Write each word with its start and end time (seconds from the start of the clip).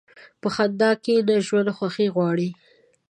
په 0.41 0.47
خندا 0.55 0.91
کښېنه، 1.03 1.35
ژوند 1.47 1.69
خوښي 1.77 2.07
غواړي. 2.15 2.49